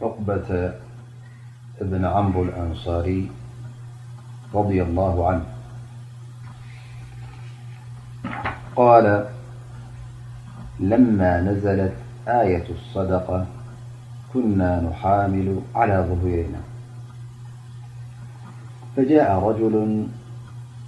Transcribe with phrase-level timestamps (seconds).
[0.00, 0.72] حقبة
[1.80, 3.30] بن عمر الأنصاري
[4.54, 5.44] رضي الله عنه
[8.76, 9.28] قال
[10.80, 11.92] لما نزلت
[12.28, 13.46] آية الصدقة
[14.32, 16.60] كنا نحامل على ظهورنا
[18.96, 20.06] فجاء رجل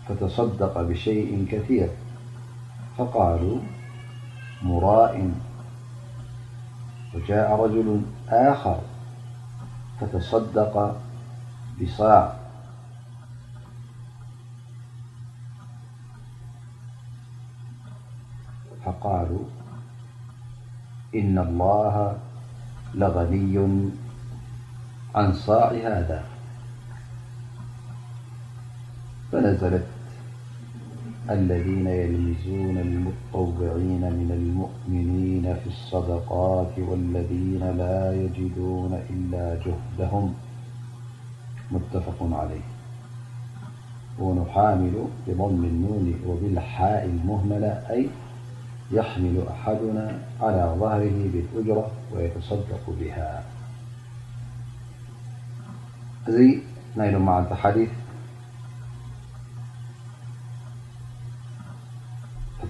[0.09, 1.89] فتصدق بشيء كثير
[2.99, 3.59] فقالوا
[4.63, 5.29] مرائ
[7.15, 8.81] وجاء رجل آخر
[10.01, 11.01] فتصدق
[11.83, 12.37] بصاع
[18.85, 19.45] فقالوا
[21.15, 22.19] إن الله
[22.95, 23.91] لغني
[25.17, 26.25] عن صاع هذا
[31.31, 40.35] الذين يلمزون المتطوعين من المؤمنين في الصدقات والذين لا يجدون إلا جهدهم
[41.73, 42.67] متفق عليه
[44.19, 48.07] ونحامل بضم المو وبلحاء المهملة أي
[48.93, 53.43] يحمل أحدنا على ظهره بالأجرة ويتصدق بهاع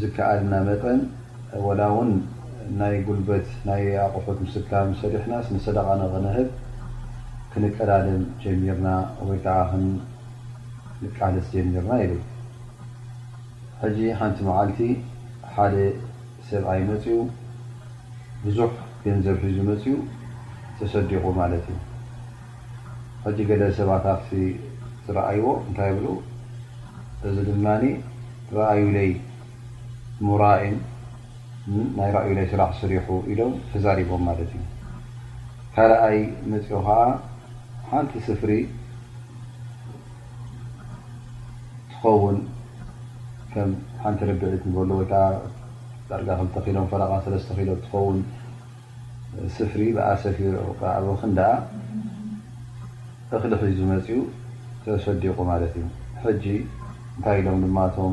[0.00, 0.98] ዝከኣልና መጠን
[1.66, 2.10] ወላ እውን
[2.78, 6.48] ናይ ጉልበት ናይ ኣቑሑት ምስካሚ ሰሪሕናነሰደቃ ንቕነህብ
[7.52, 8.88] ክንቀላለም ጀሚርና
[9.28, 12.18] ወይከዓ ክንቃለስ ጀሚርና ለ
[13.82, 14.80] ሕዚ ሓንቲ መዓልቲ
[15.54, 15.74] ሓደ
[16.48, 17.16] ሰብኣይ መፅኡ
[18.44, 18.70] ብዙሕ
[19.06, 19.94] ገንዘብ ህዙ መፅኡ
[20.80, 21.78] ተሰዲቑ ማለት እዩ
[23.24, 24.28] ሕዚ ገለ ሰባት ኣሲ
[25.06, 26.00] ዝረኣይዎ እንታይ ብ
[27.28, 27.66] እዚ ድማ
[28.56, 29.10] ረኣይ ለይ
[30.26, 30.78] ሙራኢን
[31.98, 34.62] ናይ ራእዩ ናይ ስራሕ ስሪሑ ኢዶም ተዛሪቦም ማለት እዩ
[35.74, 36.18] ካልኣይ
[36.52, 36.96] መፅኡ ከዓ
[37.90, 38.52] ሓንቲ ስፍሪ
[41.90, 42.38] ትኸውን
[43.52, 43.70] ከም
[44.04, 48.18] ሓንቲ ርብዒት በሎ ወ ዳጋ ክተ ሎም ፈረ ሰለስተ ሎም ትኸውን
[49.56, 50.98] ስፍሪ ብኣ ሰፊርክ ኣ
[53.36, 54.18] እክሊክ ዝመፅኡ
[54.82, 55.86] ተሰዲቁ ማለት እዩ
[56.22, 56.44] ሕጂ
[57.16, 58.12] እንታይ ኢሎም ድማቶም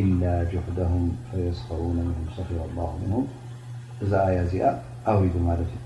[0.00, 3.12] ኢላ ጅሕዳም ፈየስክዑነ ምም ሰኪር ላ ም
[4.02, 4.64] እዛ ኣያ እዚኣ
[5.10, 5.80] ኣብ ማለት እዩ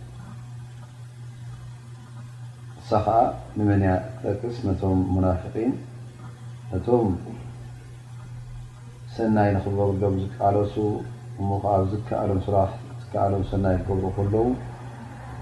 [2.81, 3.17] እሳ ከዓ
[3.57, 3.89] ንመንያ
[4.23, 5.73] ጠቅስ ነቶም ሙናፍን
[6.73, 7.09] ነቶም
[9.15, 10.77] ሰናይ ንክገብሎም ዝቃለሱ
[11.41, 12.71] እሞከዓ ዝከኣሎም ስራሕ
[13.03, 14.47] ዝከኣሎም ሰናይ ክገብሩ ከለው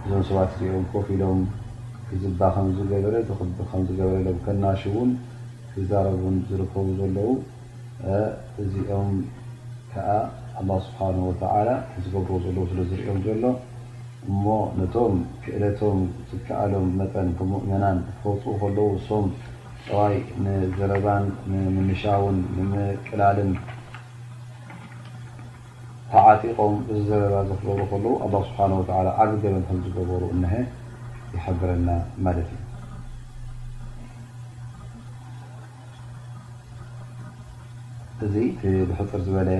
[0.05, 1.43] እዞም ሰባት ዚኦም ኮፍ ኢሎም
[2.23, 3.15] ዝባ ከምዝገበረ
[3.73, 5.13] ከምዝገበረሎም ከናሽውን
[5.77, 7.31] ዝዛረቡን ዝርከቡ ዘለው
[8.63, 9.11] እዚኦም
[9.93, 10.09] ከዓ
[10.61, 11.69] ኣላ ስብሓወተላ
[12.05, 13.45] ዝገብሮ ዘለ ስለ ዝርኦም ዘሎ
[14.31, 14.43] እሞ
[14.79, 15.99] ነቶም ክእለቶም
[16.31, 19.27] ዝከኣሎም መጠን ብሙእምናን ትፈፅኡ ከለዉ ሶም
[19.87, 23.51] ፀዋይ ንዘረባን ንምንሻውን ንምቅላልን
[26.13, 28.59] ተዓጢቆም እዚ ዘረባ ዝክገብሩ ከለው ኣ ስብሓ
[29.23, 30.53] ዓቢ ገበን ከም ዝገበሩ እኒሀ
[31.37, 31.89] ይሓብረና
[32.27, 32.64] ማለት እዩ
[38.25, 38.35] እዚ
[38.89, 39.51] ብሕፅር ዝበለ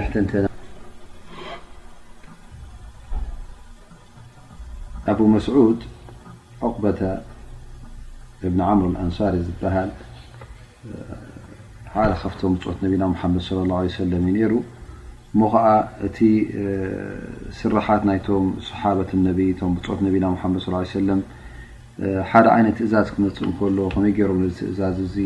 [5.13, 5.81] ኣ መስዑድ
[6.67, 6.77] عق
[8.47, 9.91] እብኒ ምር ንሳሪ ዝበሃል
[11.95, 13.05] ሓደ ካብቶም ብት ነና
[13.35, 14.53] መድ صለى ه ه ለ እዩ ሩ
[15.39, 15.67] ሞ ከዓ
[16.07, 16.19] እቲ
[17.61, 19.27] ስራት ናይም صሓة ብት ና
[20.91, 21.19] ص ለ
[22.31, 24.39] ሓደ ዓይነት እዛዝ ክመፅእ ከሎ ከመይ ገሮም
[24.71, 25.17] እዛዝ እዚ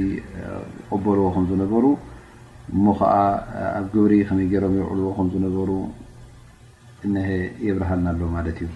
[0.88, 1.84] ቀበልዎ ከ ዝነበሩ
[2.74, 3.12] እሞ ከዓ
[3.78, 5.70] ኣብ ግብሪ ከመይገሮም የውዕልዎ ከ ዝነበሩ
[7.20, 7.28] እሀ
[7.66, 8.72] የብርሃልና ኣሎ ማለት እዩ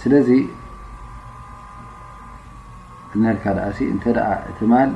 [0.00, 0.28] ስለዚ
[3.16, 4.20] እነካ ኣ እንተ ደ
[4.50, 4.90] እቲ ማል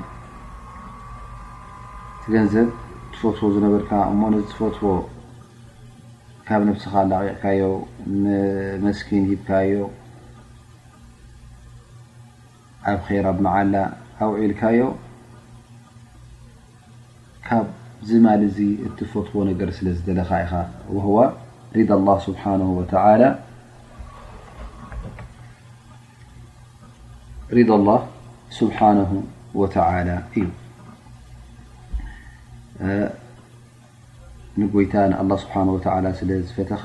[2.34, 2.68] ገንዘብ
[3.12, 4.90] ትፈትዎ ዝነበርካ እሞ ነፈትዎ
[6.48, 7.62] ካብ ነብስኻ ላቂዕካዮ
[8.84, 9.72] መስኪን ሂካዮ
[12.90, 13.74] ኣብ ከይራ ኣመዓላ
[14.24, 14.80] ኣውዒልካዮ
[17.46, 20.52] ካብዝ ማል እዚ እትፈትዎ ነገር ስለዝደለካ ኢኻ
[21.18, 21.26] ዋ
[21.76, 22.42] ሪድ ኣ ስብሓ
[22.80, 23.20] ወተላ
[27.56, 27.94] ሪ ه
[28.56, 29.12] ስብሓ እዩ
[34.60, 35.52] ንጎይታ ኣ ስሓ
[36.18, 36.82] ስ ዝፈተኻ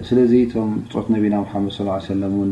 [0.09, 1.79] ስለዚ እቶም ት ነቢና መድ
[2.21, 2.31] ለ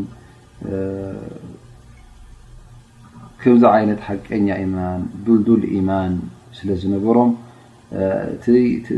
[3.40, 6.14] ከምዚ ዓይነት ሓቀኛ ማን ዱልዱማን
[6.58, 7.32] ስለ ዝነበሮም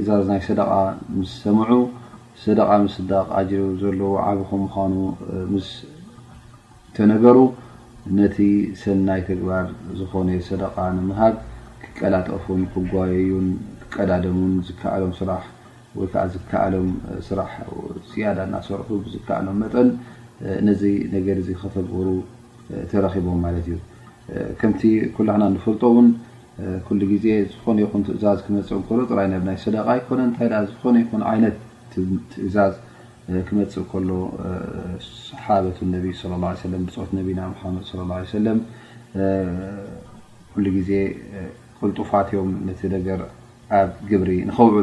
[0.00, 0.70] እዛዝ ናይ ሰደቃ
[1.30, 1.70] ስ ሰምዑ
[2.44, 4.92] ሰደቃ ምስ ዳቅ ጅቡ ዘለዎ ዓብኹም ምኳኑ
[5.52, 5.68] ምስ
[6.96, 7.38] ተነገሩ
[8.18, 8.36] ነቲ
[8.82, 9.64] ሰናይ ተግባር
[9.98, 11.34] ዝኾነ ሰደቃ ንምሃብ
[11.84, 13.48] ክቀላጠፉን ክጓየዩን
[13.94, 15.42] ቀዳድሙን ዝከኣሎም ስራሕ
[15.98, 16.88] ወይከዓ ዝከኣሎም
[17.28, 17.50] ስራሕ
[18.10, 19.88] ስያዳ እናሰርሑ ብዝከኣሎም መጠን
[20.68, 22.08] ነዘይ ነገር ከተግብሩ
[22.92, 23.76] ተረኪቦም ማለት እዩ
[24.60, 24.82] ከምቲ
[25.16, 26.08] ኩላሕና ንፈልጦውን
[26.86, 28.70] ኩሉ ግዜ ዝኾነ ይኹን ትእዛዝ ክመፅ
[29.02, 31.56] እ ጥራይ ብናይ ሰደቃ ይኮነ እንታይ ዝኾነ ይይነት
[31.94, 32.74] ትእዛዝ
[33.48, 34.10] ክመፅእ ከሎ
[35.06, 36.40] ሰሓበት ነብ ለ
[36.72, 38.58] ለ ብፅት ነቢና ሓመድ ለ ሰለም
[40.52, 40.90] ኩሉ ግዜ
[41.80, 43.20] ቁልጡፋት ዮም ነቲ ነገር
[43.78, 44.76] ኣብ ግብሪ ንከውዕ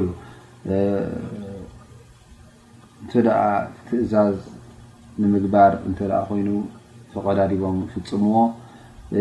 [3.03, 3.15] እንተ
[3.87, 4.37] ትእዛዝ
[5.23, 6.49] ንምግባር እንተ ኮይኑ
[7.13, 8.37] ተቀዳዲቦም ይፍፅምዎ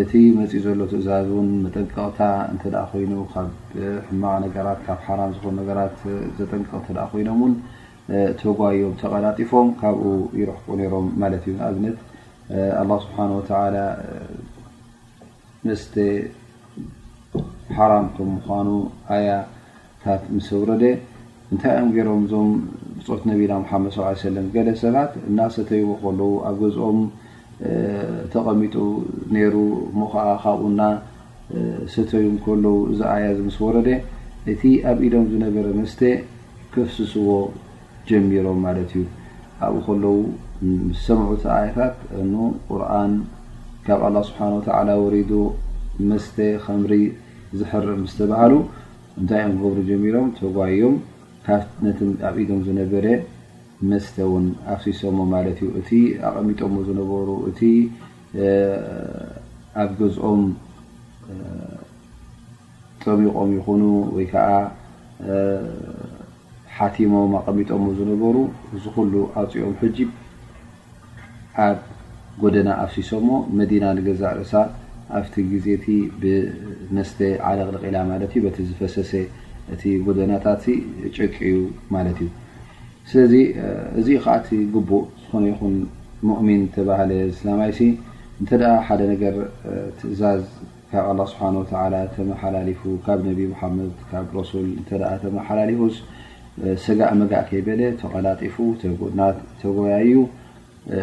[0.03, 2.21] እቲ መፅእ ዘሎ ትእዛዝ ውን መጠንቀቕታ
[2.55, 3.49] እ ኮይኑ ካብ
[4.09, 5.97] ሕማቅ ነገራት ካብ ሓራም ዝኮኑ ነገራት
[6.38, 7.55] ዘጠንቀቕ እ ኮይኖም ውን
[8.41, 10.03] ተጓዮም ተቐላጢፎም ካብኡ
[10.41, 11.97] ይረኽክኦ ነሮም ማለት እዩ ንኣብነት
[12.81, 13.77] ኣ ስብሓ ወተላ
[15.69, 15.95] መስተ
[17.77, 18.69] ሓራም ከም ምኳኑ
[19.17, 20.85] ኣያታት ምሰ ውረደ
[21.53, 22.51] እንታይ ኦም ገሮም እዞም
[23.07, 27.01] ፅት ነቢና ምሓመድ ስ ላ ሰለም ገለ ሰባት እና ሰተይ ዎ ከለው ኣብ ገዝኦም
[28.35, 28.75] ተቐሚጡ
[29.35, 29.55] ነይሩ
[29.99, 30.91] ሞ ከዓ ካብኡ ና
[31.95, 33.89] ሰተዩ ከለዉ እዚ ኣያ ዚ ምስ ወረደ
[34.53, 36.01] እቲ ኣብ ኢዶም ዝነበረ መስተ
[36.75, 37.29] ከፍስስዎ
[38.09, 39.05] ጀሚሮም ማለት እዩ
[39.67, 40.17] ኣብኡ ከለው
[41.05, 42.25] ሰምዑ ተቃያታት እ
[42.69, 43.13] ቁርኣን
[43.87, 45.31] ካብ ኣላ ስብሓን ወተላ ወሬዱ
[46.11, 46.93] መስተ ከምሪ
[47.59, 48.55] ዝሕር ዝተባሃሉ
[49.21, 50.97] እንታይ እኦም ገብሩ ጀሚሮም ተጓዮም
[52.29, 53.07] ኣብ ኢዶም ዝነበረ
[53.91, 54.45] መስተ እውን
[54.75, 55.91] ኣብሲሶሞ ማለት እዩ እቲ
[56.29, 57.61] ኣቐሚጦዎ ዝነበሩ እቲ
[59.83, 60.43] ኣብ ገዝኦም
[63.05, 63.83] ጠሚቖም ይኮኑ
[64.17, 64.51] ወይ ከዓ
[66.78, 68.37] ሓቲሞም ኣቐሚጦ ዝነበሩ
[68.76, 69.99] እዝ ኩሉ ኣፅኦም ሕጅ
[71.66, 71.76] ኣብ
[72.43, 73.26] ጎደና ኣብሲሶሞ
[73.59, 74.54] መዲና ንገዛእ ርእሳ
[75.19, 75.87] ኣብቲ ግዜቲ
[76.23, 77.19] ብመስተ
[77.50, 79.12] ዓለቕልቂ ኢላ ማለት እዩ በቲ ዝፈሰሰ
[79.75, 80.64] እቲ ጎደናታት
[81.16, 81.57] ጨቂ ዩ
[81.97, 82.31] ማለት እዩ
[83.11, 83.35] ስለዚ
[84.00, 85.76] እዚ ከዓቲ ግቡእ ዝኾነ ይኹን
[86.28, 87.78] ሙእሚን ተባህለ ስላማይሲ
[88.40, 88.50] እንተ
[88.87, 89.35] ሓደ ነገር
[89.99, 90.43] ትእዛዝ
[90.90, 91.73] ካብ ኣላ ስብሓ ወተ
[92.16, 94.90] ተመሓላሊፉ ካብ ነቢ ሓመድ ካብ ረሱል እተ
[95.25, 95.97] ተመሓላለፉስ
[96.85, 98.55] ሰጋእ መጋእ ከይበለ ተቀላጢፉ
[99.61, 100.13] ተጎያዩ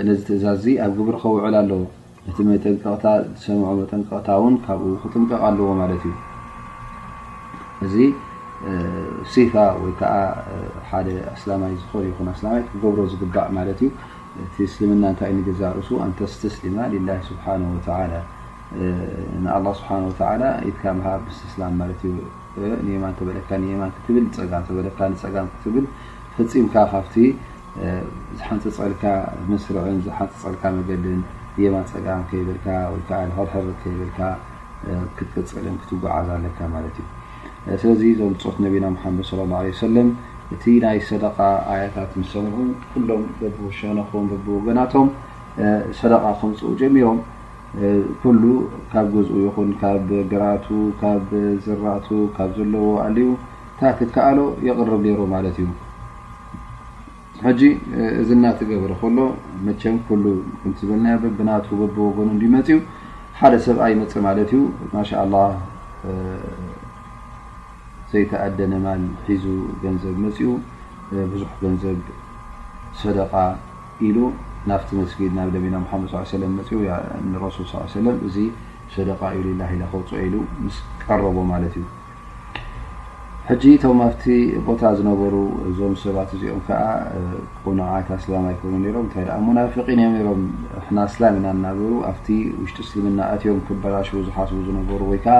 [0.07, 1.81] ነዚ ትእዛዝዚ ኣብ ግብሪ ከውዕል ኣለዎ
[2.29, 3.03] እቲ መጠንቕታ
[3.35, 6.15] ዝሰምዑ መጠንቀቕታ ውን ካብኡ ክጥምቀቕ ኣለዎ ማለት እዩ
[7.85, 7.95] እዚ
[9.31, 9.53] ሲፋ
[9.83, 10.13] ወይ ከዓ
[10.89, 13.89] ሓደ ኣስላማይ ዝኾነ ይ ኣስላማይ ክገብሮ ዝግባእ ማለት እዩ
[14.43, 16.77] እቲ እስልምና እንታይ ንግዛ ርእሱ ኣንተ ስተስሊማ
[17.07, 17.45] ላ ስብሓ
[18.11, 18.15] ላ
[19.43, 22.11] ንኣ ስብሓተ ኢትካሃብ ስስላም ማለት ዩ
[22.87, 24.51] ንማን በለካ የማ ትብልፀም
[25.57, 25.85] ክትብል
[26.35, 27.15] ፍፂምካ ካብቲ
[28.37, 29.03] ዝሓንፂ ፀልካ
[29.51, 31.19] መስርዕን ዝሓንቲ ፀልካ መገድን
[31.63, 34.19] የማን ፀጋም ከይብልካ ወይርር ከይብልካ
[35.17, 37.07] ክትገፅል ክትጓዓዝ ኣለካማት እዩ
[37.81, 40.07] ስለዚ ዞም ፆት ነቢና ሓመድ ለ ሰለም
[40.53, 41.37] እቲ ናይ ሰደቃ
[41.73, 43.21] ኣያታት ምሰምዑን ኩሎም
[43.59, 45.09] ብሸነኹም ብወገናቶም
[45.99, 47.19] ሰደቃ ክምፅኡ ጀሚሮም
[48.21, 48.43] ኩሉ
[48.91, 50.65] ካብ ገዝኡ ይኹን ካብ ግራቱ
[51.01, 51.27] ካብ
[51.65, 53.27] ዝራእቱ ካብ ዘለዎ ዕልዩ
[53.79, 55.67] ታክትከኣሎ የቅርብ ሌይሮ ማለት እዩ
[57.45, 57.61] ሕጂ
[58.21, 59.17] እዚ እናተገበረ ከሎ
[59.67, 60.25] መቸም ኩሉ
[60.65, 62.77] እን ዝበለና ደብናተበብወገኑ እንዲመፅዩ
[63.39, 64.61] ሓደ ሰብ ኣይመፅ ማለት እዩ
[64.93, 65.35] ማሻ ኣላ
[68.11, 69.45] ዘይተኣደነ ማል ሒዙ
[69.85, 70.47] ገንዘብ መፅኡ
[71.33, 71.97] ብዙሕ ገንዘብ
[73.01, 73.33] ሰደቃ
[74.07, 74.17] ኢሉ
[74.69, 76.19] ናብቲ መስጊድ ናብ ቢና ድ ለ
[76.67, 76.75] ፅ
[77.29, 78.35] ንሱል ለም እዚ
[78.95, 80.35] ሰደቃዩ ላ ክውፅኦ ኢሉ
[80.75, 81.85] ስ ቀረቦ ማለት እዩ
[83.61, 84.23] ጂ እቶም ኣብቲ
[84.67, 85.35] ቦታ ዝነበሩ
[85.69, 86.61] እዞም ሰባት እዚኦም
[87.79, 87.87] ነ
[88.21, 90.41] እላ ኣይኑ ም ታ ናፍቂ እዮም ሮም
[90.97, 92.27] ና እስላም ኢና ናበሩ ኣብቲ
[92.61, 95.37] ውሽጢ እስልምና እትዮም ክበላሽ ዝሓስ ዝነበሩ ወይከዓ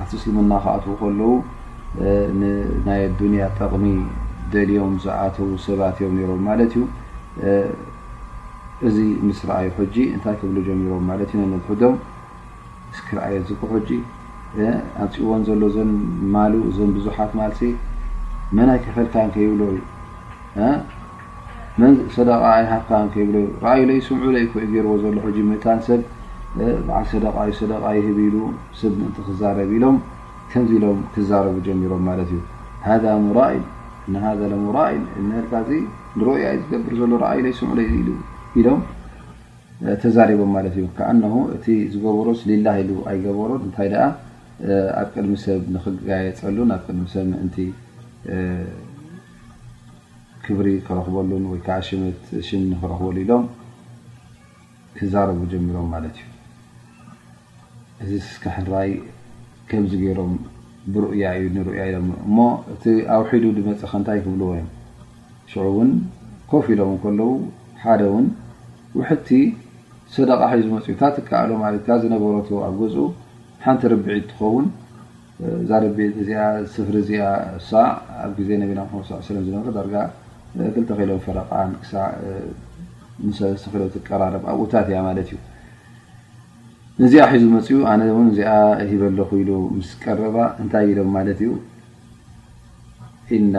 [0.00, 1.24] ኣብቲ እስልምና ክኣት ከለዉ
[2.88, 3.86] ናይ ዱንያ ጠቕሚ
[4.54, 5.36] ደልዮም ዝኣተ
[5.68, 6.84] ሰባት እዮም ሮም ማለት እዩ
[8.88, 11.94] እዚ ምስ ረኣይ ሕጂ እንታይ ክብሉ ጀሚሮም ማለት እዩ ነሕዶም
[12.90, 13.90] ምስክርኣየ ዝኩ ሕጂ
[15.02, 15.90] ኣብፅእዎን ዘሎ ዞን
[16.34, 17.52] ማሉ እዞን ቡዙሓት ማለ
[18.56, 19.78] መናይ ከፈልካን ከይብል እዩ
[22.16, 23.36] ሰደቃይ ሃፍካከይብዩ
[23.70, 26.00] ኣዩ ለይ ስምዑ ለ ዩ ኮይ ገይርዎ ዘሎ ሕጂ እታንሰብ
[26.88, 28.36] ብዓ ሰደቃዩ ሰደቃይ ህብ ኢሉ
[28.80, 29.96] ስብ ንእንቲ ክዛረብ ኢሎም
[30.50, 32.40] ከምዚሎም ክዛረቡ ጀሚሮም ማለት እዩ
[32.88, 33.54] ሃ ሙራእ
[34.08, 35.02] እናሃ ለሙራኢል
[35.52, 35.70] ካዚ
[36.18, 38.08] ንርዩ ኣይ ዝገብር ዘሎ ኣዩ ለይስምዑለዩኢሉ
[38.60, 38.80] ኢሎም
[40.02, 41.24] ተዛሪቦም ማለት እዮም ከኣ ነ
[41.56, 44.02] እቲ ዝገበሮስ ሌላ ኢሉ ኣይገበሮን እንታይ ደኣ
[45.00, 47.56] ኣብ ቅድሚ ሰብ ንክጋየፀሉን ኣብ ቅድሚ ሰብ ምእንቲ
[50.44, 53.46] ክብሪ ክረክበሉን ወይከዓ ሽመት ሽ ንክረክበሉ ኢሎም
[54.98, 56.28] ክዛረቡ ጀሚሮም ማለት እዩ
[58.04, 58.90] እዚ ስኪሕራይ
[59.72, 60.32] ከምዚ ገይሮም
[60.94, 62.38] ብርያ እዩ ንርያ ኢሎ እሞ
[62.74, 62.84] እቲ
[63.16, 64.68] ኣውሒሉ ድመፅእ ከንታይ ክብልዎ ዮም
[65.50, 65.90] ሽዑ እውን
[66.52, 67.30] ኮፍ ኢሎምን ከለው
[67.82, 68.26] ሓደ ውን
[68.98, 69.28] ውሕቲ
[70.14, 72.32] ሰደቃ ሒዙ መፅኡ እታ ትከኣሎ ለ ካ ዝነበረ
[72.68, 73.02] ኣብ ገፁ
[73.64, 74.66] ሓንቲ ርቢዒ እትኸውን
[75.62, 75.70] እዛ
[76.22, 76.40] እዚኣ
[76.74, 77.22] ስፍሪ እዚኣ
[77.68, 77.86] ሰዕ
[78.24, 78.80] ኣብ ዜ ነቢና
[79.46, 79.88] ዝነበሮ ዳር
[80.74, 81.50] ክልተ ከሎም ፈረቃ
[81.90, 82.10] ሳ
[83.64, 85.38] ተክለ ትቀራረብ ኣብኡታት እያ ማለት እዩ
[87.06, 88.50] እዚኣ ሒዙ መፅኡ ኣነ ን እዚኣ
[88.90, 89.50] ሂበ ለኢሉ
[89.90, 91.52] ስ ቀረባ እንታይ ኢሎም ማለት እዩ
[93.38, 93.54] እና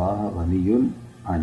[0.00, 1.42] ላ غኒዩ ን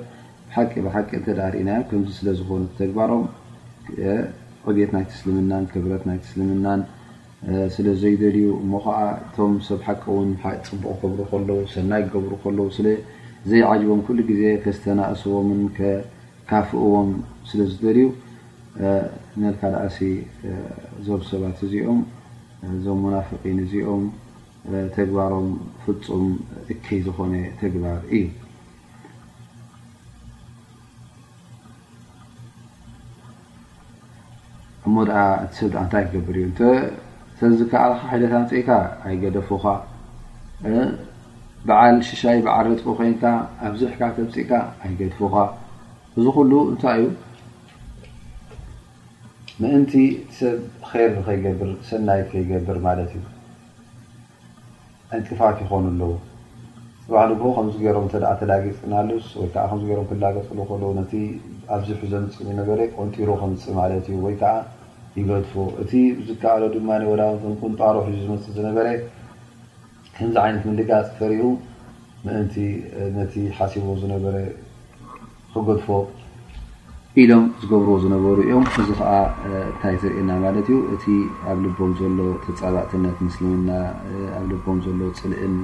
[0.57, 3.25] ሓቂ ብሓቂ እተዳሪእናዮም ከምዚ ስለዝኮኑ ተግባሮም
[4.69, 6.81] ዑቤት ናይ ትስልምናን ክብረት ናይ ትስልምናን
[7.75, 14.19] ስለዘይደልዩ እሞ ከዓ እቶም ሰብ ሓቂ ውን ፅቡቅ ገብሩ ከለው ሰናይ ገብሩ ከለው ስዘይዓጅቦም ኩሉ
[14.31, 15.61] ግዜ ከዝተናእስዎምን
[16.53, 17.11] ካፍእዎም
[17.51, 18.07] ስለዝደልዩ
[19.43, 19.99] ንልካ ዳእሲ
[21.01, 22.01] እዞብ ሰባት እዚኦም
[22.79, 24.05] እዞም ሙናፍቒን እዚኦም
[24.97, 25.49] ተግባሮም
[25.85, 26.27] ፍፁም
[26.73, 28.25] እከይ ዝኮነ ተግባር እዩ
[34.87, 36.49] እሞ ኣ እሰድ እንታይ ክገብር እዩ
[37.39, 38.69] ሰዚ ከዓ ሓደትንፅኢካ
[39.09, 39.65] ኣይገደፉካ
[41.69, 43.25] በዓል ሽሻይ ብዓል ረቁ ኮይንካ
[43.69, 44.53] ኣብዙሕካ ተምፅኢካ
[44.85, 45.35] ኣይገድፉካ
[46.17, 47.09] እዚ ኩሉ እንታይ እዩ
[49.61, 49.93] ምእንቲ
[50.39, 50.57] ሰብ
[51.03, 53.25] ይር ከብር ሰናይ ከይገብር ማለት እዩ
[55.17, 56.13] ዕንጥፋት ይኮኑ ኣለዎ
[57.05, 58.07] ፅባህሉ ከምዚገሮም
[58.43, 61.03] ተዳጊፅናሉስ ወይከከሮም ክላገፅሉ ከ ነ
[61.75, 64.43] ኣብዝሕ ዘምፅ ነገረ ቆንጢሩ ከምፅእ ማለት እዩ ወይከ
[65.19, 65.53] ይፎ
[65.83, 65.93] እቲ
[66.27, 67.15] ዝከኣሎ ድማ ወ
[67.63, 68.87] ቁንጣሮ ዝመስ ዝነበረ
[70.17, 71.49] ከምዚ ዓይነት ምልጋፅ ፈሪቡ
[72.25, 72.55] ምእንቲ
[73.17, 74.35] ነቲ ሓሲቦ ዝነበረ
[75.53, 75.87] ክገድፎ
[77.23, 79.11] ኢሎም ዝገብርዎ ዝነበሩ እዮም እዚ ከዓ
[79.49, 81.05] እንታይ ዝርእና ማለት እዩ እቲ
[81.51, 83.71] ኣብ ልቦም ዘሎ ተፃባእትነት ምስልምና
[84.39, 85.55] ኣብ ልቦም ዘሎ ፅልእን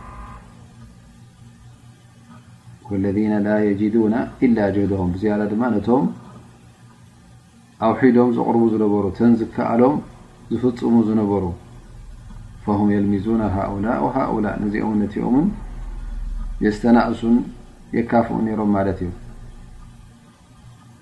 [2.91, 6.05] ወለذና ላ የጅዱና ኢላ ጅህደም ብዝያላ ድማ ነቶም
[7.87, 9.95] ኣውሒዶም ዘቕርቡ ዝነበሩ ተንዝከኣሎም
[10.53, 11.45] ዝፍፅሙ ዝነበሩ
[12.79, 13.85] ም የልሚዙና ሃؤላ
[14.17, 15.47] ሃؤላእ ነዚኦም ነትኦምን
[16.65, 17.37] የስተናእሱን
[17.97, 19.09] የካፍኡ ነይሮም ማለት እዩ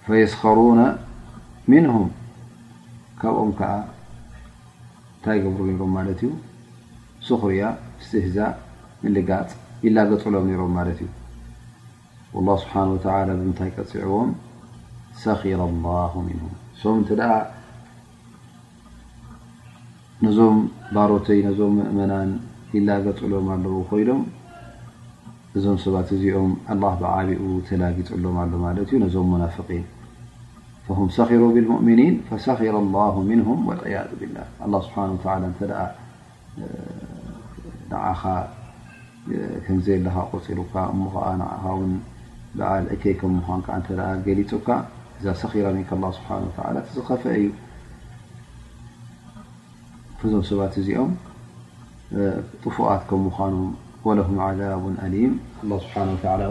[0.07, 0.83] ፈየስከሩና
[1.71, 1.95] ምንም
[3.21, 3.73] ካብኦም ከዓ
[5.15, 6.31] እንታይ ገብሩ ሮም ማለት እዩ
[7.29, 7.63] ስክርያ
[8.07, 8.39] ስትህዛ
[9.05, 9.49] ንልጋፅ
[9.87, 11.09] ይላገፅሎም ነይሮም ማለት እዩ
[12.33, 12.73] ስብሓ
[13.39, 14.29] ብምታይ ቀፅዕዎም
[15.21, 15.41] ሰረ
[16.81, 17.11] ሰም ተ
[20.23, 20.57] ነዞም
[20.95, 22.29] ባሮተይ ዞም ምእመናን
[22.77, 24.21] ኢላገጥሎም ኣለው ኮይኖም
[25.57, 26.51] እዞም ሰባት እዚኦም
[26.83, 29.71] ብዓብኡ ተላግጠሎም ኣሎ ማለት ዩ ዞም ናን ሰሩ
[31.71, 32.15] ብؤኒን
[32.45, 32.63] ሰ ብ
[38.23, 38.25] ስ
[39.65, 40.73] ከምዘ ለካ ቆፂሩካ
[41.31, 41.43] እዓ
[42.57, 42.69] በዓ
[43.05, 44.57] እይ ም ምኑ ዓ ሊፁ
[45.19, 47.49] እዛ ሰኺራ ስብሓ ዝኸፈአ እዩ
[50.31, 51.11] ዞም ሰባት እዚኦም
[52.63, 53.23] طፉቃት ከም
[54.03, 54.19] ምኑ
[54.59, 54.85] ለ عቡ
[55.15, 55.33] ሊም
[55.83, 55.93] ስብ
[56.39, 56.49] ል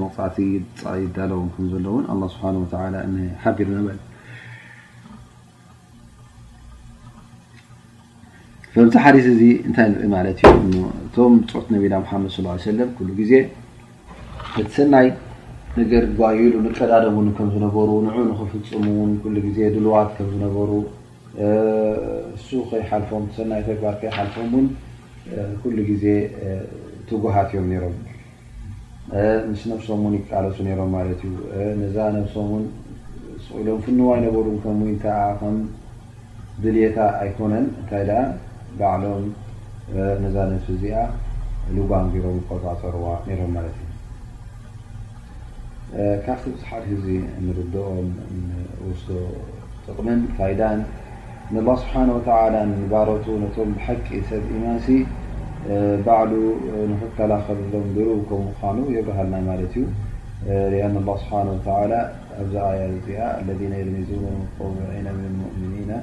[0.00, 1.38] መዕ ይዳለዎ
[1.74, 2.56] ዘሎውን ስብ
[3.44, 3.70] ሓቢሩ
[8.78, 13.32] መብዚ ሓደት እዚ እንታይ ንርኢ ማለት እዩ እቶም ፅሑት ነቢና ሓመድ ስ ሰለም ኩሉ ግዜ
[14.60, 15.06] እቲ ሰናይ
[15.78, 20.70] ነገር ባይሉ ንቀዳዶም ከም ዝነበሩ ንዑ ንክፍፅሙ ውን ሉ ዜ ድልዋት ከም ዝነበሩ
[22.36, 24.66] እሱ ከይሓልፎም ሰናይ ተግባር ከይሓልፎም ውን
[25.62, 26.04] ኩሉ ግዜ
[27.10, 27.94] ትጉሃት እዮም ሮም
[29.52, 31.34] ምስ ነብሶም ን ይቃለሱ ሮም ማለት እዩ
[31.82, 32.66] ነዛ ነብሶም ን
[33.46, 35.06] ስኢሎም ፍንዋ ይነበሩ ከም ይከ
[35.40, 35.56] ከም
[36.64, 38.24] ድልታ ኣይኮነን እንታይ ኣ
[38.80, 39.24] ሎም
[40.22, 40.36] ነዛ
[40.82, 40.96] ዚኣ
[41.90, 43.06] ባ ሮም ቆርዋ
[43.56, 43.64] ም
[45.96, 46.80] ዩ ካብ ሓ
[47.46, 47.76] ንኦ
[49.86, 50.20] ጥቕምን
[51.54, 52.08] لله ስሓه
[52.92, 53.38] ባ ቶ
[53.86, 54.82] ሓቂ ሰብ ማን
[56.90, 58.18] ንክከላኸልሎም ሩ
[58.60, 59.86] ከ የባሃልና ዩ
[60.86, 61.40] ኣ
[61.92, 62.52] ل ስ
[63.06, 66.02] ዚ ርሚ ؤ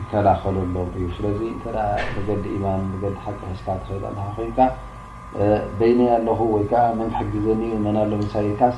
[0.00, 0.56] ይከላኸሎ
[0.98, 1.64] እዩ ስለዚ እተ
[2.16, 4.04] ነገዲ ኢማን ነዲ ሓቂ ሕዝታ ኣለ
[4.36, 4.58] ኮይካ
[5.78, 8.76] በይነያ ኣለኹ ወይከዓ መን ሕግዘኒዩ መና ሎ መሳሌታስ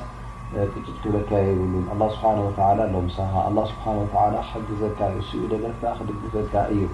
[0.73, 1.31] ጥጭ ትለታ
[1.61, 2.25] ብሉን ኣ ስብሓ
[2.71, 6.85] ኣሎ ሰካ ኣ ስብሓ ክሓግዘታ እኡ ደገታ ክደግፈታ እዩ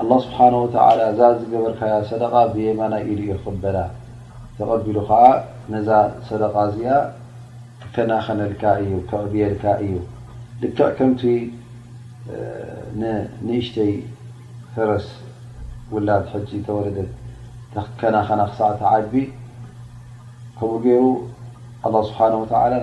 [0.00, 2.22] ኣلله ስብሓه ተ ዛ ዝገበርካ ሰደ
[2.54, 3.78] ብማና ኢሉ እዩ ቅበላ
[4.56, 5.22] ተቀቢሉ ከዓ
[5.72, 5.88] ነዛ
[6.28, 6.90] ሰደ እዚኣ
[7.94, 8.40] ከናኸነ
[8.82, 9.92] እዩ ከቕብየልካ እዩ
[10.62, 11.22] ልክዕ ከምቲ
[13.46, 13.92] ንእሽተይ
[14.74, 15.06] ፈረስ
[15.94, 16.08] ውላ
[16.68, 17.10] ተወለደት
[17.74, 19.12] ተከናኸና ክሳዕ ትዓቢ
[20.58, 21.04] ከብኡ ገሩ
[21.84, 22.26] لله ስብሓه
[22.72, 22.80] ነ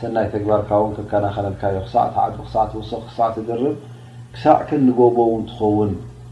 [0.00, 0.70] ሰናይ ተግባርካ
[1.12, 2.04] ከናኸነልካ እዩ ክሳዕ
[2.46, 3.76] ክሳ ትስ ክሳዕ ትድርብ
[4.34, 5.90] ክሳዕ ክ ንጎቦ ውን ትኸውን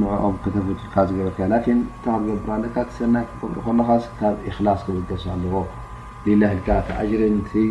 [0.00, 1.52] ንዕኦም ክተፈትልካ ዝገበርካላን
[1.96, 5.56] እታ ክትገብር ለካ ሰናይ ክገብሩ ከለካስ ካብ እክላስ ክበገሱ ኣለዎ
[6.26, 7.62] ሌላ ህልካ ቲኣጅርን ቲ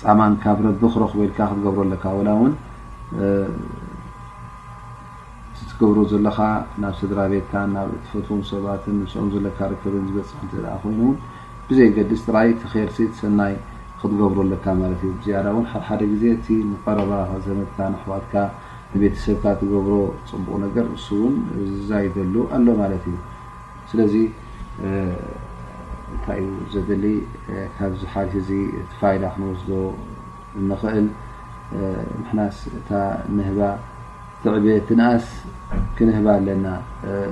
[0.00, 2.52] ፃማንካ ብ ረቢ ክረኽበልካ ክትገብረኣለካ ላ እውን
[5.58, 6.38] ዝትገብሩ ዘለካ
[6.84, 10.40] ናብ ስድራ ቤትካ ናብ ትፈትም ሰባትን ንስኦም ዘለካ ርከብን ዝበፅሕ
[10.74, 11.16] ኣ ኮይኑውን
[11.68, 13.54] ብዘይ ገድስ ትራኣይ እቲከርሲ ሰናይ
[14.00, 17.10] ክትገብረ ኣለካ ማለት እዩ ዝያዳ እውን ሓድሓደ ግዜ እቲ ምቀረባ
[17.46, 18.34] ዘመትካንኣሕዋትካ
[18.96, 19.94] ንቤተሰብካ ትገብሮ
[20.28, 21.34] ፅቡቕ ነገር እሱ እውን
[21.74, 23.16] ዝዛይዘሉ ኣሎ ማለት እዩ
[23.90, 24.14] ስለዚ
[26.14, 27.04] እንታይ እዩ ዘድሊ
[27.76, 28.48] ካብዚ ሓል እዚ
[28.92, 29.70] ተፈይዳ ክንወስዶ
[30.60, 31.06] እንኽእል
[32.20, 32.90] ምሕናስ እታ
[33.36, 33.60] ንህባ
[34.42, 35.26] ቲዕብ ትንኣስ
[35.96, 36.66] ክንህባ ኣለና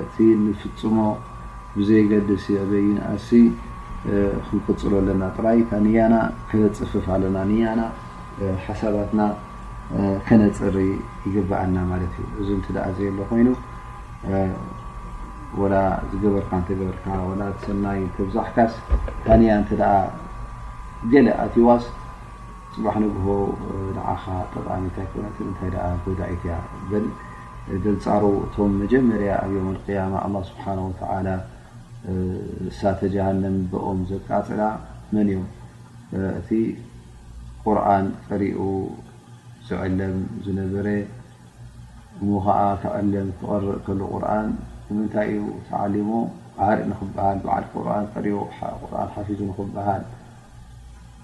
[0.05, 0.97] እቲ ንፍፅሞ
[1.77, 3.29] ብዘይገድሲ ዕበ ይ ንኣሲ
[4.47, 6.15] ክንቅፅሎ ኣለና ጥራይ ንያና
[6.49, 7.81] ከነፅፍፍ ኣለና ንያና
[8.67, 9.21] ሓሳባትና
[10.27, 10.75] ከነፅሪ
[11.29, 13.47] ይግብኣና ማት ዩ እዚ እ ዘ ሎ ኮይኑ
[15.71, 15.75] ላ
[16.09, 17.05] ዝገበርካ በርካ
[17.63, 18.73] ሰናይ ተብዛሕካስ
[19.25, 19.75] ታያ እ
[21.11, 21.13] ገ
[21.43, 21.85] ኣት ዋስ
[22.73, 23.27] ፅባሕ ንግሆ
[23.95, 25.25] ንዓኻ ጠቃሚንታ ኮነ
[25.59, 25.71] ታይ
[26.05, 26.53] ጎዳኢትያ
[27.85, 30.65] ደፃሩ እቶም መጀመርያ ኣብ ዮም ያማ ኣ ስብሓ
[32.79, 34.61] ሳ ተጃሃለም ብኦም ዘቃፅና
[35.13, 35.47] መን እዮም
[36.39, 36.49] እቲ
[37.63, 38.59] ቁርን ቀሪኡ
[39.67, 40.15] ዝዕለም
[40.45, 40.87] ዝነበረ
[42.19, 42.37] ከዓ
[42.83, 44.49] ቐለም ክቐርእ ከሎ ቁርን
[44.87, 46.11] ንምንታይ ዩ ተዓሊሞ
[46.67, 48.37] ሕርእ ንክበሃል ዓል ቁር ቀሪቦ
[48.93, 50.03] ር ሓሽዙ ንክበሃል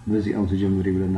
[0.09, 1.17] በዚኦም ተጀምር ይብለና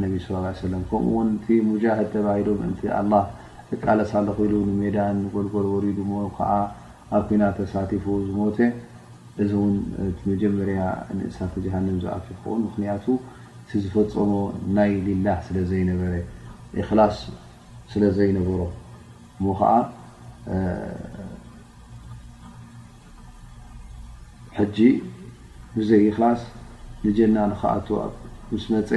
[0.00, 0.02] ነ
[0.44, 0.50] ለ
[0.90, 1.84] ከምኡውን ቲ ሙድ
[2.14, 3.22] ተባሂሉ ምእን ኣ
[3.84, 6.50] ቃለሳ ለኽሉ ሜዳን ጎልጎል ወድ ሞ ከዓ
[7.16, 8.58] ኣብ ኮና ተሳቲፉ ዝሞተ
[9.42, 9.72] እዚ ውን
[10.30, 10.80] መጀመርያ
[11.16, 13.04] ንእሳተሃንም ዝኣት ይኸውን ምክንያቱ
[13.70, 14.32] ቲ ዝፈፀሞ
[14.76, 16.12] ናይ ሊላ ስለ ዘይነበረ
[16.78, 16.82] ይ
[17.92, 18.58] ስለዘይነብሮ
[19.44, 19.70] ሞ ከዓ
[24.58, 24.76] ሕጂ
[25.76, 26.40] ብዘይ ይክላስ
[27.04, 27.88] ንጀና ንከኣት
[28.52, 28.90] ምስ መፀ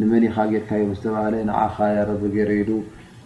[0.00, 2.70] ንመኒኻ ጌርካዮም ዝተባሃለ ንዓኻ ያረቢ ገረሉ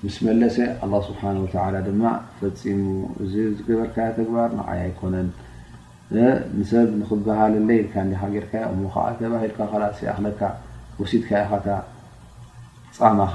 [0.04, 2.02] ምስ መለሰ ኣ ስብሓተ ድማ
[2.38, 2.82] ፈፂሙ
[3.24, 5.28] እዚ ዝገበርካ ተግባር ንዓይ ኣይኮነን
[6.58, 9.58] ንሰብ ንክበሃል ለልካ እዲካ ጌርካዮ እከዓ ተባሂልካ
[10.00, 10.42] ሲ ኣክለካ
[11.00, 11.66] ወሲትካ ኢካ
[12.98, 13.34] ፃማኻ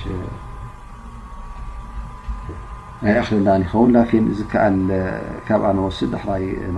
[3.28, 4.76] ክልና ኸን ዚ ኣል
[5.48, 5.62] ካብ
[6.00, 6.36] ስድ ኣ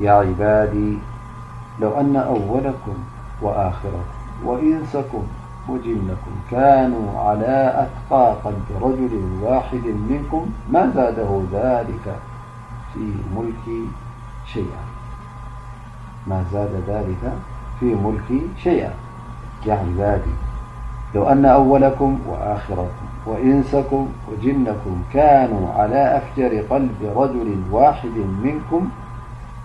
[0.00, 0.98] يا عبادي
[1.80, 2.96] لو أن أولكم
[3.42, 5.22] وآخركم وإنسكم
[5.68, 11.86] وجنكم كانوا على أتقاقا برجل واحد منكم ما اده ل
[12.94, 14.78] في ملشئا
[21.14, 28.10] وأأولكموآخركم وإنسم وجنكم كانوا على أكجر قلب رجل واحد
[28.42, 28.88] منكم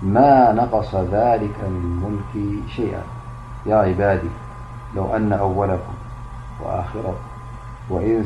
[0.04, 2.34] ما نقص ذلك من ملك
[2.70, 4.22] شيئاياعباد
[4.96, 5.94] لو أن أولكم
[6.64, 8.26] وآخرموإم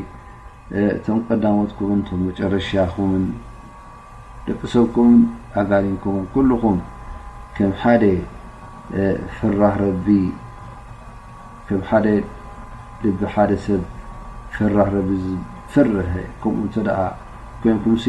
[1.11, 3.23] እም ቀዳሞትኩምን ም መጨረሻኹምን
[4.47, 5.13] ደቂ ሰብኩም
[5.59, 6.75] ኣጋሪምኩም ኩልኩም
[7.67, 7.83] ም ሓ
[9.37, 9.81] ፍራ ሓደ
[13.03, 13.81] ልቢ ሓደ ሰብ
[14.55, 16.89] ፍራህ ረቢ ዝፈርሐ ከምኡ እንተ ደ
[17.63, 18.05] ኮይንኩም ሲ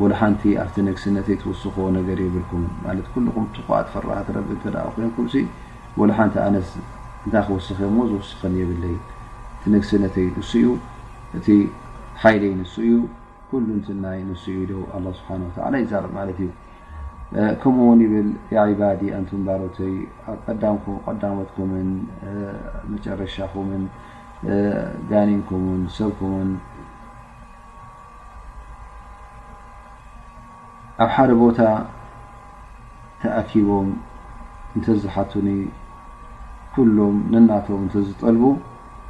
[0.00, 4.06] وሉ ሓንቲ ኣብቲ ነግስነተይ ትወስኽዎ ነገር የብልኩም ማለት ኩሉኩም ትዕት ፍራ
[4.38, 4.60] ረቢ እ
[4.96, 5.26] ኮይንኩም
[6.06, 6.68] ሉ ሓንቲ ኣነስ
[7.24, 8.96] እንታይ ክወስኺ ምዎ ዝስኽን የብለይ
[9.56, 10.66] እቲ ነግስነተይ ንሱ እዩ
[11.36, 11.46] እቲ
[12.22, 12.94] ሓይለይ ንሱ እዩ
[13.50, 16.48] ኩሉ ንትናይ ንስ ዶ ኣ ስብሓ ታላ ይዛርኢ ማለት እዩ
[17.62, 19.94] ከምኡእውን ይብል የ ዒባዲ ኣንቲባሮትይ
[20.32, 21.88] ኣምቀዳሞትኩምን
[22.92, 23.84] መጨረሻኹምን
[25.12, 26.50] ጋኒንኩምን ሰብኩምን
[31.04, 31.58] ኣብ ሓደ ቦታ
[33.22, 33.88] ተኣኪቦም
[34.76, 35.48] እንተዝሓቱኒ
[36.74, 38.44] ኩሎም ነናቶም እንተ ዝጠልቡ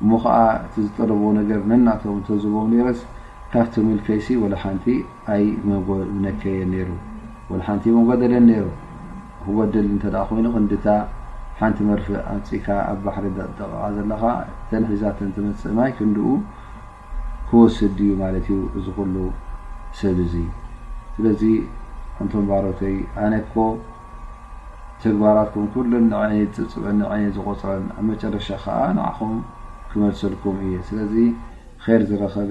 [0.02, 3.00] እሙ ከዓ እቲ ዝጠለቦ ነገር ነናቶም እንተዝህቦም ኒረስ
[3.60, 4.84] ኣብቲምልከይሲ ወላ ሓንቲ
[5.34, 5.44] ኣይ
[6.24, 6.90] ነከየን ነይሩ
[7.50, 8.66] ወ ሓንቲ መጎደለን ነይሩ
[9.44, 10.86] ክጎደል እንተ ኮይኑ ክንድታ
[11.60, 14.22] ሓንቲ መርፊእ ኣንፅካ ኣብ ባሕሪ ጠቕቃ ዘለካ
[14.70, 16.18] ተንሒዛትን ትመፅእ ማይ ክንኡ
[17.48, 19.16] ክወስድ እዩ ማለት እዩ እዚ ክሉ
[19.98, 20.34] ሰብ እዙ
[21.16, 21.42] ስለዚ
[22.22, 23.54] እንቶም ባሮተይ ኣነኮ
[25.02, 29.34] ትግባራትኩም ኩሉን ንዓይነት ዝፅበ ንይነት ዝቆፅረን ኣብ መጨረሻ ከዓ ንዓኹም
[29.90, 31.14] ክመልሰልኩም እየ ስለዚ
[31.84, 32.50] ከይር ዝረኸበ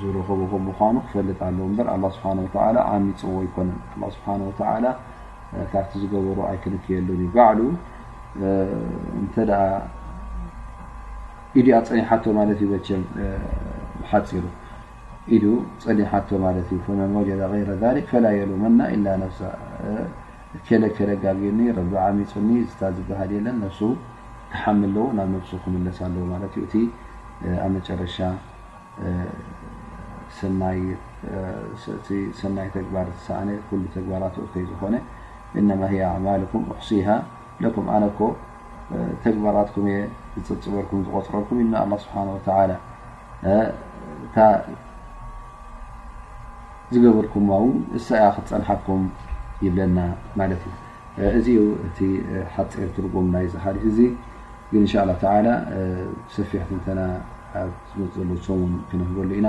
[0.00, 0.28] ዝረከ
[0.66, 1.58] ምኑ ክፈልጥ ኣለ
[2.08, 4.72] ር ስብሓ ዓሚፅዎ ይኮነን ስብሓ
[5.72, 7.58] ካብቲ ዝገብሩ ይክንክየሉ ባዕ
[9.18, 9.26] እን
[11.60, 12.98] ኢድኣ ፀኒ ሓቶ ማለ ዩ ቸ
[14.10, 14.44] ሓፂሉ
[15.34, 15.38] ኢ
[15.84, 17.28] ፀኒ ሓቶ ማ ዩ መን ወጀ
[17.60, 17.68] ይረ
[18.10, 18.80] ፈላየሎመና
[19.36, 19.52] ፍ
[20.66, 21.60] ኬለለ ጋቢኒ
[22.08, 22.48] ዓሚፅኒ
[22.80, 23.80] ታ ዝባሃል የለን ብሱ
[24.62, 26.24] ሓም ለው ናብ ነሱ ክምለስ ኣለዎ
[26.56, 28.16] ዩ እ ኣብ መጨረሻ
[30.40, 30.80] ሰናይ
[32.76, 34.94] ተግባርሰኣነ ኩሉ ተግባራት እተይ ዝኾነ
[35.58, 37.08] እነማ ያ ኣማልኩም ኣሕሱይሃ
[37.64, 38.20] ደኩም ኣነኮ
[39.24, 39.96] ተግባራትኩም እየ
[40.46, 42.70] ዝፅፅበርኩም ዝቆፅረርኩም ዩና ኣ ስብሓን ተላ
[43.50, 43.52] እ
[46.94, 49.02] ዝገበርኩም እውን እሳያ ክትፀንሓኩም
[49.64, 49.98] ይብለና
[50.40, 50.72] ማለት እዩ
[51.38, 51.98] እዚዩ እቲ
[52.54, 53.98] ሓፂር ትርጉም ናይ ዝሓሊት እዚ
[54.72, 55.46] ግን እንሻ ላ ተላ
[56.34, 57.00] ሰፊሕትተና
[58.16, 59.48] ዝመፅሉን ክነክበሉ ኢና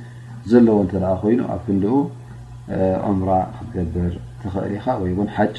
[0.49, 1.95] ዘለዎ እተደ ኮይኑ ኣብ ክንልኡ
[3.09, 5.55] እምራ ክትገብር ትኽእል ኢኻ ወይን ሓጭ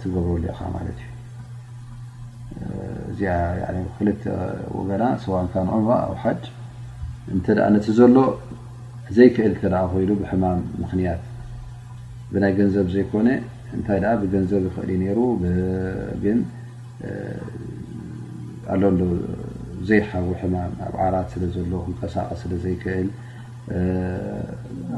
[0.00, 0.98] ትገብረሉ ኢኻ ማለት
[2.60, 2.68] እዩ
[3.12, 3.26] እዚ
[3.96, 4.22] ክልተ
[4.78, 5.88] ወገና ሰዋንካ እም ኣብ
[6.22, 6.42] ሓጭ
[7.34, 8.16] እንተ ነቲ ዘሎ
[9.16, 11.22] ዘይክእል ተ ኮይኑ ብሕማም ምክንያት
[12.32, 13.28] ብናይ ገንዘብ ዘይኮነ
[13.76, 15.18] እንታይ ብገንዘብ ይኽእል ዩነሩ
[16.22, 16.26] ግ
[18.72, 19.00] ኣሎዶ
[19.88, 23.08] ዘይሓዊ ሕማም ኣብ ዓራት ስለ ዘለ ክንቀሳቀስ ስለዘይክእል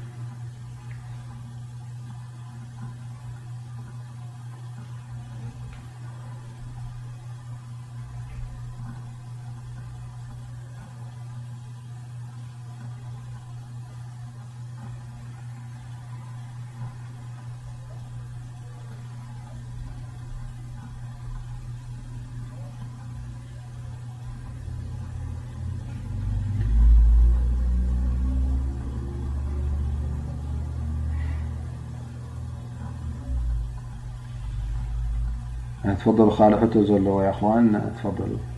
[36.05, 38.50] تفضل خالقتزل ياخوان فل